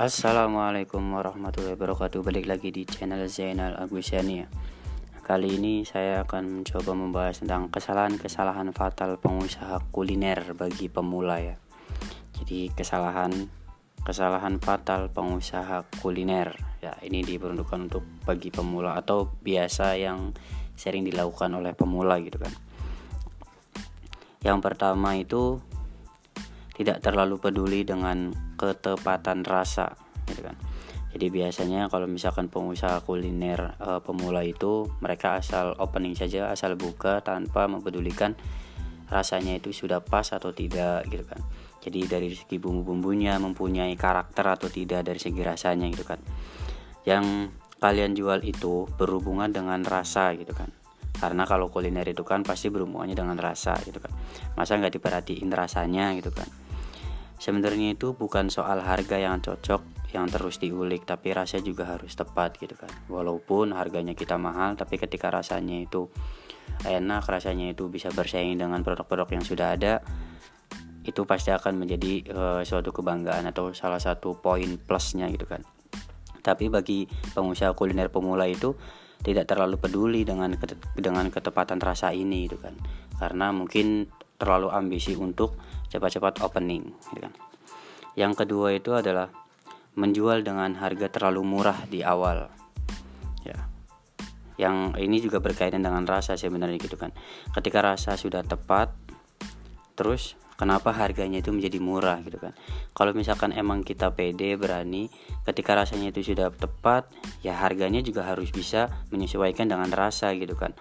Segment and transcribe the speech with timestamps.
[0.00, 2.24] Assalamualaikum warahmatullahi wabarakatuh.
[2.24, 4.40] Balik lagi di channel Zainal Agusiani
[5.20, 11.60] Kali ini saya akan mencoba membahas tentang kesalahan-kesalahan fatal pengusaha kuliner bagi pemula ya.
[12.32, 13.52] Jadi kesalahan
[14.00, 20.32] kesalahan fatal pengusaha kuliner ya ini diperuntukkan untuk bagi pemula atau biasa yang
[20.80, 22.56] sering dilakukan oleh pemula gitu kan.
[24.40, 25.60] Yang pertama itu
[26.80, 29.92] tidak terlalu peduli dengan ketepatan rasa
[30.24, 30.56] gitu kan.
[31.12, 37.20] Jadi biasanya kalau misalkan pengusaha kuliner e, pemula itu mereka asal opening saja asal buka
[37.20, 38.32] tanpa mempedulikan
[39.12, 41.44] rasanya itu sudah pas atau tidak gitu kan.
[41.84, 46.24] Jadi dari segi bumbu-bumbunya mempunyai karakter atau tidak dari segi rasanya gitu kan.
[47.04, 50.72] Yang kalian jual itu berhubungan dengan rasa gitu kan.
[51.12, 54.14] Karena kalau kuliner itu kan pasti berhubungannya dengan rasa gitu kan.
[54.56, 56.48] Masa nggak diperhatiin rasanya gitu kan
[57.40, 59.80] sebenarnya itu bukan soal harga yang cocok
[60.12, 62.92] yang terus diulik tapi rasa juga harus tepat gitu kan.
[63.08, 66.12] Walaupun harganya kita mahal tapi ketika rasanya itu
[66.84, 70.04] enak rasanya itu bisa bersaing dengan produk-produk yang sudah ada
[71.00, 75.64] itu pasti akan menjadi uh, suatu kebanggaan atau salah satu poin plusnya gitu kan.
[76.44, 78.76] Tapi bagi pengusaha kuliner pemula itu
[79.20, 80.52] tidak terlalu peduli dengan
[80.96, 82.76] dengan ketepatan rasa ini gitu kan.
[83.16, 84.08] Karena mungkin
[84.40, 85.60] terlalu ambisi untuk
[85.92, 87.32] cepat-cepat opening gitu kan.
[88.16, 89.28] Yang kedua itu adalah
[90.00, 92.48] menjual dengan harga terlalu murah di awal.
[93.44, 93.68] Ya.
[94.56, 97.12] Yang ini juga berkaitan dengan rasa sebenarnya gitu kan.
[97.52, 98.90] Ketika rasa sudah tepat
[99.92, 102.52] terus kenapa harganya itu menjadi murah gitu kan.
[102.92, 105.08] Kalau misalkan emang kita pede berani
[105.48, 107.08] ketika rasanya itu sudah tepat
[107.40, 110.76] ya harganya juga harus bisa menyesuaikan dengan rasa gitu kan.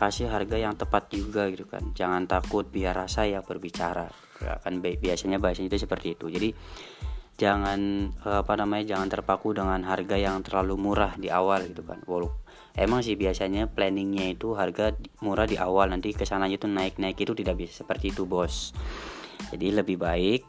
[0.00, 1.92] Kasih harga yang tepat juga gitu kan.
[1.92, 4.08] Jangan takut biar rasa yang berbicara.
[4.64, 6.32] Kan biasanya bahasanya itu seperti itu.
[6.32, 6.48] Jadi
[7.36, 12.00] jangan apa namanya jangan terpaku dengan harga yang terlalu murah di awal gitu kan.
[12.08, 17.02] Walaupun emang sih biasanya planningnya itu harga murah di awal nanti ke sananya itu naik
[17.02, 18.70] naik itu tidak bisa seperti itu bos
[19.54, 20.42] jadi lebih baik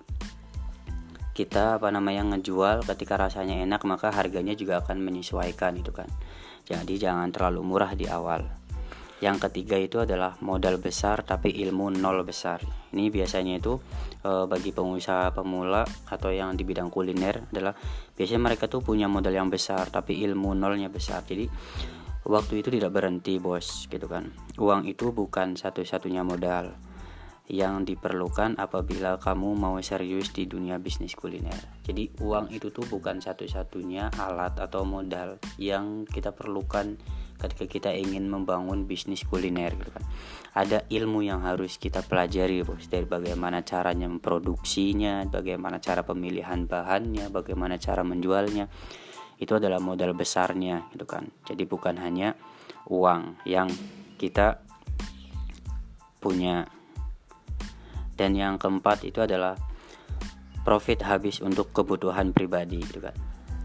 [1.40, 6.12] kita apa namanya ngejual ketika rasanya enak maka harganya juga akan menyesuaikan itu kan.
[6.68, 8.44] Jadi jangan terlalu murah di awal.
[9.24, 12.60] Yang ketiga itu adalah modal besar tapi ilmu nol besar.
[12.92, 13.80] Ini biasanya itu
[14.20, 17.72] e, bagi pengusaha pemula atau yang di bidang kuliner adalah
[18.20, 21.24] biasanya mereka tuh punya modal yang besar tapi ilmu nolnya besar.
[21.24, 21.48] Jadi
[22.28, 24.28] waktu itu tidak berhenti bos gitu kan.
[24.60, 26.89] Uang itu bukan satu-satunya modal
[27.50, 31.58] yang diperlukan apabila kamu mau serius di dunia bisnis kuliner.
[31.82, 36.94] Jadi uang itu tuh bukan satu-satunya alat atau modal yang kita perlukan
[37.42, 40.06] ketika kita ingin membangun bisnis kuliner gitu kan.
[40.54, 47.34] Ada ilmu yang harus kita pelajari bos dari bagaimana caranya memproduksinya, bagaimana cara pemilihan bahannya,
[47.34, 48.70] bagaimana cara menjualnya.
[49.42, 51.34] Itu adalah modal besarnya gitu kan.
[51.50, 52.38] Jadi bukan hanya
[52.86, 53.74] uang yang
[54.22, 54.62] kita
[56.20, 56.68] punya
[58.20, 59.56] dan yang keempat itu adalah
[60.68, 63.16] profit habis untuk kebutuhan pribadi gitu kan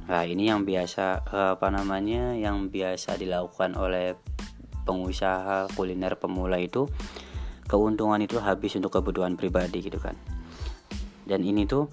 [0.07, 1.27] nah ini yang biasa
[1.59, 4.15] apa namanya yang biasa dilakukan oleh
[4.87, 6.87] pengusaha kuliner pemula itu
[7.67, 10.15] keuntungan itu habis untuk kebutuhan pribadi gitu kan
[11.27, 11.91] dan ini tuh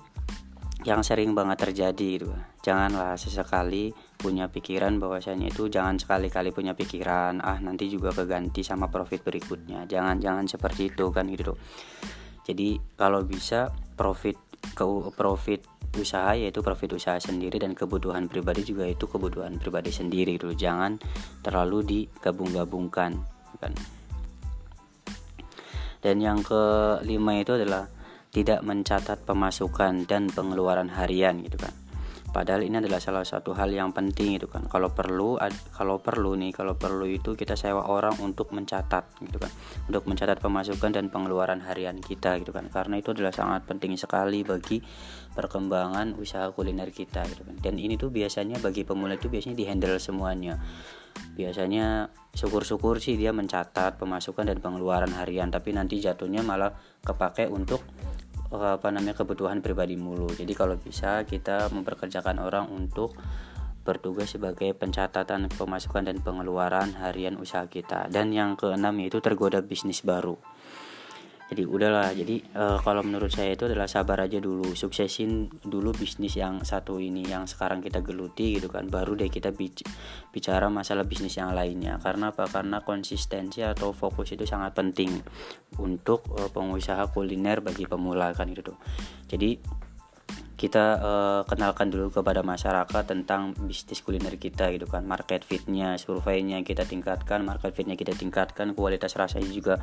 [0.86, 2.30] yang sering banget terjadi gitu
[2.62, 8.86] janganlah sesekali punya pikiran bahwasanya itu jangan sekali-kali punya pikiran ah nanti juga keganti sama
[8.94, 9.90] profit berikutnya.
[9.90, 11.58] Jangan jangan seperti itu kan gitu
[12.52, 14.36] jadi kalau bisa profit
[14.76, 14.84] ke
[15.16, 15.64] profit
[15.96, 20.52] usaha yaitu profit usaha sendiri dan kebutuhan pribadi juga itu kebutuhan pribadi sendiri dulu.
[20.52, 21.00] Jangan
[21.44, 23.24] terlalu digabung-gabungkan
[23.60, 23.74] kan?
[26.04, 27.88] Dan yang kelima itu adalah
[28.32, 31.81] tidak mencatat pemasukan dan pengeluaran harian gitu kan
[32.32, 34.64] Padahal ini adalah salah satu hal yang penting itu kan.
[34.72, 35.36] Kalau perlu
[35.76, 39.52] kalau perlu nih, kalau perlu itu kita sewa orang untuk mencatat gitu kan.
[39.92, 42.72] Untuk mencatat pemasukan dan pengeluaran harian kita gitu kan.
[42.72, 44.80] Karena itu adalah sangat penting sekali bagi
[45.36, 47.60] perkembangan usaha kuliner kita gitu kan.
[47.60, 50.56] Dan ini tuh biasanya bagi pemula itu biasanya dihandle semuanya.
[51.36, 56.72] Biasanya syukur-syukur sih dia mencatat pemasukan dan pengeluaran harian, tapi nanti jatuhnya malah
[57.04, 57.84] kepake untuk
[58.52, 60.28] apa namanya kebutuhan pribadi mulu.
[60.36, 63.16] Jadi kalau bisa kita memperkerjakan orang untuk
[63.82, 68.12] bertugas sebagai pencatatan pemasukan dan pengeluaran harian usaha kita.
[68.12, 70.38] Dan yang keenam yaitu tergoda bisnis baru
[71.52, 72.16] jadi udahlah.
[72.16, 74.72] Jadi uh, kalau menurut saya itu adalah sabar aja dulu.
[74.72, 78.88] Suksesin dulu bisnis yang satu ini yang sekarang kita geluti gitu kan.
[78.88, 79.84] Baru deh kita bic
[80.32, 82.00] bicara masalah bisnis yang lainnya.
[82.00, 82.48] Karena apa?
[82.48, 85.12] Karena konsistensi atau fokus itu sangat penting
[85.76, 88.78] untuk uh, pengusaha kuliner bagi pemula kan gitu tuh.
[89.28, 89.60] Jadi
[90.56, 95.04] kita uh, kenalkan dulu kepada masyarakat tentang bisnis kuliner kita gitu kan.
[95.04, 99.76] Market fitnya surveinya kita tingkatkan market fitnya kita tingkatkan kualitas rasanya juga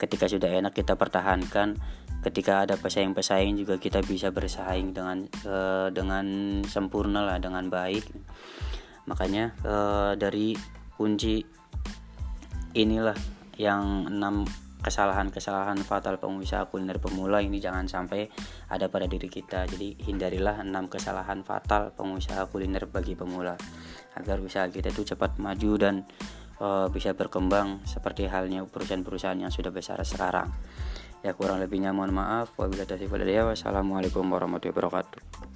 [0.00, 1.76] ketika sudah enak kita pertahankan
[2.24, 6.24] ketika ada pesaing-pesaing juga kita bisa bersaing dengan uh, dengan
[6.64, 8.08] sempurna lah dengan baik
[9.04, 10.56] makanya uh, dari
[10.96, 11.44] kunci
[12.72, 13.16] inilah
[13.60, 14.48] yang enam
[14.80, 18.32] kesalahan-kesalahan fatal pengusaha kuliner pemula ini jangan sampai
[18.72, 19.68] ada pada diri kita.
[19.68, 23.60] Jadi hindarilah enam kesalahan fatal pengusaha kuliner bagi pemula
[24.16, 25.94] agar usaha kita itu cepat maju dan
[26.60, 30.52] uh, bisa berkembang seperti halnya perusahaan-perusahaan yang sudah besar sekarang.
[31.20, 32.56] Ya kurang lebihnya mohon maaf.
[32.56, 32.86] Wabillahi
[33.52, 35.49] Wassalamualaikum warahmatullahi wabarakatuh.